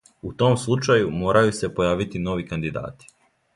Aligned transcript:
У 0.27 0.29
том 0.37 0.55
случају, 0.61 1.11
морају 1.19 1.53
се 1.59 1.71
појавити 1.81 2.25
нови 2.27 2.49
кандидати. 2.51 3.15